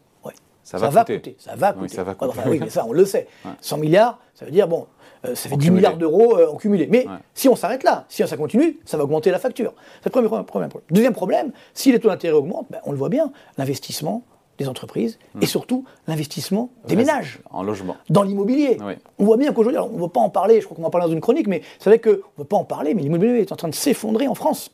Ça 0.67 0.79
va, 0.79 1.05
coûter. 1.05 1.37
Ça 1.39 1.55
va 2.03 2.15
coûter. 2.15 2.41
Oui, 2.47 2.59
mais 2.61 2.71
ça, 2.71 2.85
on 2.87 2.93
le 2.93 3.05
sait. 3.05 3.29
100 3.61 3.79
milliards, 3.79 4.19
ça 4.35 4.45
veut 4.45 4.51
dire, 4.51 4.67
bon, 4.67 4.89
euh, 5.25 5.37
ça 5.37 5.49
fait 5.49 5.57
10 5.57 5.71
milliards 5.71 5.97
d'euros 5.97 6.37
euh, 6.37 6.51
en 6.51 6.57
cumulé. 6.57 6.89
Mais 6.91 7.07
si 7.35 7.49
on 7.49 7.55
s'arrête 7.55 7.85
là, 7.85 8.05
si 8.09 8.27
ça 8.27 8.37
continue, 8.37 8.81
ça 8.85 8.97
va 8.97 9.05
augmenter 9.05 9.31
la 9.31 9.39
facture. 9.39 9.75
C'est 10.03 10.15
le 10.15 10.29
premier, 10.29 10.45
problème. 10.45 10.71
Deuxième 10.91 11.13
problème, 11.13 11.53
si 11.73 11.93
les 11.93 12.01
taux 12.01 12.09
d'intérêt 12.09 12.37
augmentent, 12.37 12.67
ben, 12.69 12.81
on 12.85 12.91
le 12.91 12.99
voit 12.99 13.09
bien, 13.09 13.31
l'investissement 13.59 14.25
des 14.59 14.69
entreprises 14.69 15.19
hmm. 15.35 15.43
et 15.43 15.47
surtout 15.47 15.85
l'investissement 16.09 16.71
des 16.89 16.97
ménages. 16.97 17.39
En 17.51 17.63
logement. 17.63 17.97
Dans 18.11 18.25
l'immobilier. 18.25 18.79
On 19.19 19.25
voit 19.25 19.37
bien 19.37 19.53
qu'aujourd'hui, 19.53 19.79
on 19.79 19.97
ne 19.97 20.03
veut 20.03 20.09
pas 20.09 20.21
en 20.21 20.31
parler, 20.31 20.61
je 20.61 20.65
crois 20.65 20.75
qu'on 20.75 20.83
va 20.83 20.89
en 20.89 20.91
parler 20.91 21.07
dans 21.07 21.13
une 21.13 21.21
chronique, 21.21 21.47
mais 21.47 21.63
c'est 21.79 21.91
vrai 21.91 22.01
qu'on 22.01 22.11
ne 22.11 22.39
veut 22.39 22.45
pas 22.45 22.57
en 22.57 22.65
parler, 22.65 22.95
mais 22.95 23.03
l'immobilier 23.03 23.41
est 23.41 23.53
en 23.53 23.57
train 23.57 23.69
de 23.69 23.75
s'effondrer 23.75 24.27
en 24.27 24.35
France. 24.35 24.73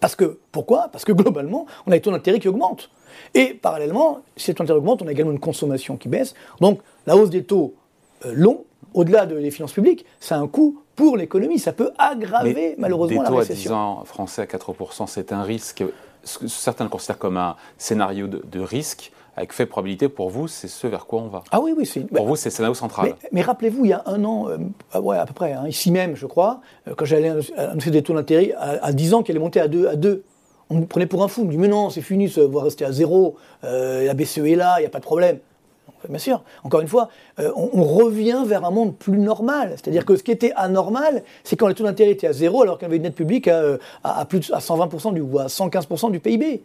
Parce 0.00 0.16
que, 0.16 0.38
pourquoi? 0.52 0.88
Parce 0.92 1.04
que 1.04 1.12
globalement, 1.12 1.66
on 1.86 1.92
a 1.92 1.94
des 1.94 2.00
taux 2.00 2.10
d'intérêt 2.10 2.40
qui 2.40 2.48
augmentent. 2.48 2.90
Et 3.34 3.54
parallèlement, 3.54 4.20
si 4.36 4.50
les 4.50 4.54
taux 4.54 4.64
d'intérêt 4.64 4.78
augmentent, 4.78 5.02
on 5.02 5.06
a 5.06 5.12
également 5.12 5.32
une 5.32 5.40
consommation 5.40 5.96
qui 5.96 6.08
baisse. 6.08 6.34
Donc 6.60 6.80
la 7.06 7.16
hausse 7.16 7.30
des 7.30 7.44
taux 7.44 7.74
euh, 8.26 8.32
longs, 8.34 8.64
au-delà 8.92 9.26
des 9.26 9.50
finances 9.50 9.72
publiques, 9.72 10.04
ça 10.20 10.36
a 10.36 10.38
un 10.38 10.46
coût 10.46 10.80
pour 10.94 11.16
l'économie. 11.16 11.58
Ça 11.58 11.72
peut 11.72 11.90
aggraver 11.98 12.74
malheureusement 12.78 13.22
la 13.22 13.30
récession. 13.30 13.70
Des 13.70 13.74
taux 13.74 13.74
à 13.74 14.00
10 14.00 14.00
ans 14.00 14.04
français 14.04 14.42
à 14.42 14.46
4%, 14.46 15.06
c'est 15.06 15.32
un 15.32 15.42
risque, 15.42 15.84
certains 16.24 16.84
le 16.84 16.90
considèrent 16.90 17.18
comme 17.18 17.36
un 17.36 17.56
scénario 17.78 18.26
de, 18.28 18.60
risque 18.60 19.12
avec 19.36 19.52
faible 19.52 19.70
probabilité, 19.70 20.08
pour 20.08 20.30
vous, 20.30 20.46
c'est 20.46 20.68
ce 20.68 20.86
vers 20.86 21.06
quoi 21.06 21.20
on 21.20 21.28
va. 21.28 21.42
Ah 21.50 21.60
oui, 21.60 21.74
oui. 21.76 21.88
Pour 22.06 22.08
bah, 22.10 22.20
vous, 22.22 22.36
c'est 22.36 22.50
le 22.50 22.54
scénario 22.54 22.74
central. 22.74 23.16
Mais, 23.32 23.42
rappelez-vous, 23.42 23.84
il 23.84 23.88
y 23.88 23.92
a 23.92 24.02
un 24.06 24.24
an, 24.24 24.48
euh, 24.48 25.00
ouais, 25.00 25.16
à 25.16 25.26
peu 25.26 25.34
près, 25.34 25.52
hein, 25.52 25.66
ici 25.66 25.90
même, 25.90 26.14
je 26.14 26.26
crois, 26.26 26.60
euh, 26.86 26.94
quand 26.96 27.04
j'allais 27.04 27.32
annoncer 27.56 27.90
des 27.90 28.02
taux 28.02 28.14
d'intérêt 28.14 28.54
à, 28.58 28.92
10 28.92 29.14
ans 29.14 29.22
qui 29.22 29.32
allaient 29.32 29.40
monter 29.40 29.60
à 29.60 29.68
2, 29.68 29.88
à 29.88 29.96
2 29.96 30.24
on 30.70 30.76
nous 30.76 30.86
prenait 30.86 31.06
pour 31.06 31.22
un 31.22 31.28
fou. 31.28 31.42
On 31.42 31.44
me 31.44 31.50
dit, 31.50 31.58
mais 31.58 31.68
non, 31.68 31.90
c'est 31.90 32.00
fini, 32.00 32.28
ça 32.28 32.46
va 32.46 32.62
rester 32.62 32.84
à 32.84 32.92
zéro. 32.92 33.36
Euh, 33.64 34.04
la 34.06 34.14
BCE 34.14 34.38
est 34.38 34.56
là, 34.56 34.76
il 34.78 34.82
n'y 34.82 34.86
a 34.86 34.90
pas 34.90 34.98
de 34.98 35.04
problème. 35.04 35.38
Bien 36.08 36.18
sûr. 36.18 36.42
Encore 36.64 36.80
une 36.80 36.88
fois, 36.88 37.08
euh, 37.38 37.50
on, 37.56 37.82
revient 37.82 38.42
vers 38.46 38.64
un 38.64 38.70
monde 38.70 38.94
plus 38.94 39.18
normal. 39.18 39.70
C'est-à-dire 39.76 40.04
que 40.04 40.16
ce 40.16 40.22
qui 40.22 40.30
était 40.30 40.52
anormal, 40.54 41.22
c'est 41.44 41.56
quand 41.56 41.66
les 41.66 41.74
taux 41.74 41.84
d'intérêt 41.84 42.10
étaient 42.10 42.26
à 42.26 42.32
zéro, 42.32 42.62
alors 42.62 42.78
qu'on 42.78 42.86
avait 42.86 42.96
une 42.96 43.02
dette 43.02 43.14
publique 43.14 43.48
à, 43.48 43.78
à, 44.02 44.24
plus 44.26 44.40
de, 44.40 44.54
à 44.54 44.58
120% 44.58 45.14
du, 45.14 45.20
ou 45.20 45.38
à 45.38 45.46
115% 45.46 46.10
du 46.10 46.20
PIB. 46.20 46.62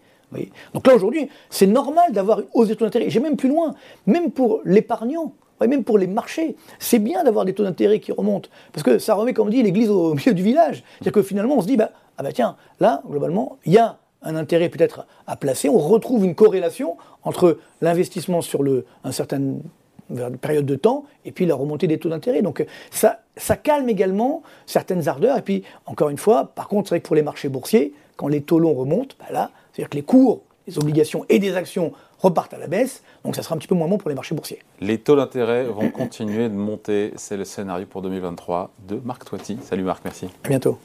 Donc 0.74 0.88
là, 0.88 0.95
aujourd'hui, 0.95 1.29
c'est 1.50 1.67
normal 1.67 2.12
d'avoir 2.12 2.39
une 2.39 2.48
hausse 2.53 2.67
des 2.67 2.75
taux 2.75 2.86
d'intérêt. 2.86 3.09
J'ai 3.09 3.19
même 3.19 3.36
plus 3.36 3.50
loin, 3.50 3.74
même 4.05 4.31
pour 4.31 4.62
l'épargnant, 4.65 5.33
même 5.67 5.83
pour 5.83 5.98
les 5.98 6.07
marchés, 6.07 6.55
c'est 6.79 7.00
bien 7.00 7.24
d'avoir 7.24 7.45
des 7.45 7.53
taux 7.53 7.63
d'intérêt 7.63 8.00
qui 8.00 8.12
remontent. 8.12 8.50
Parce 8.71 8.83
que 8.83 9.00
ça 9.00 9.13
remet, 9.15 9.33
comme 9.33 9.48
on 9.48 9.51
dit, 9.51 9.63
l'église 9.63 9.89
au 9.89 10.13
milieu 10.15 10.33
du 10.33 10.43
village. 10.43 10.83
C'est-à-dire 10.93 11.12
que 11.12 11.24
finalement, 11.24 11.57
on 11.57 11.62
se 11.62 11.67
dit, 11.67 11.77
bah, 11.77 11.91
ah 12.17 12.24
bah 12.24 12.31
tiens, 12.31 12.55
là, 12.79 13.01
globalement, 13.09 13.57
il 13.65 13.74
y 13.74 13.77
a 13.77 13.98
un 14.21 14.36
intérêt 14.36 14.69
peut-être 14.69 15.05
à 15.27 15.36
placer. 15.36 15.69
On 15.69 15.77
retrouve 15.77 16.25
une 16.25 16.36
corrélation 16.36 16.98
entre 17.24 17.59
l'investissement 17.81 18.41
sur 18.41 18.63
le, 18.63 18.86
un 19.03 19.12
certain 19.12 19.41
période 20.41 20.65
de 20.65 20.75
temps, 20.75 21.05
et 21.24 21.31
puis 21.31 21.45
la 21.45 21.55
remontée 21.55 21.86
des 21.88 22.00
taux 22.00 22.09
d'intérêt. 22.09 22.41
Donc 22.41 22.65
ça 22.89 23.55
calme 23.62 23.89
également 23.89 24.41
certaines 24.65 25.07
ardeurs. 25.07 25.38
Et 25.38 25.41
puis, 25.41 25.63
encore 25.86 26.09
une 26.09 26.17
fois, 26.17 26.45
par 26.55 26.67
contre, 26.67 26.89
c'est 26.89 26.95
vrai 26.95 27.01
que 27.01 27.07
pour 27.07 27.15
les 27.15 27.21
marchés 27.21 27.48
boursiers, 27.48 27.93
quand 28.19 28.27
les 28.27 28.41
taux 28.41 28.59
longs 28.59 28.73
remontent, 28.73 29.15
bah 29.17 29.27
là, 29.31 29.49
c'est-à-dire 29.71 29.89
que 29.89 29.95
les 29.95 30.03
cours 30.03 30.41
des 30.67 30.77
obligations 30.77 31.25
et 31.29 31.39
des 31.39 31.55
actions 31.55 31.93
repartent 32.19 32.53
à 32.53 32.57
la 32.57 32.67
baisse, 32.67 33.01
donc 33.23 33.38
ça 33.38 33.43
sera 33.43 33.55
un 33.55 33.57
petit 33.57 33.67
peu 33.67 33.75
moins 33.75 33.88
bon 33.88 33.97
pour 33.97 34.09
les 34.09 34.15
marchés 34.15 34.35
boursiers. 34.35 34.59
Les 34.81 34.97
taux 34.97 35.15
d'intérêt 35.15 35.63
vont 35.63 35.89
continuer 35.89 36.49
de 36.49 36.53
monter, 36.53 37.13
c'est 37.15 37.38
le 37.38 37.45
scénario 37.45 37.85
pour 37.85 38.01
2023 38.01 38.71
de 38.89 38.99
Marc 39.05 39.23
Toiti. 39.23 39.57
Salut 39.61 39.83
Marc, 39.83 40.01
merci. 40.03 40.27
À 40.43 40.49
bientôt. 40.49 40.77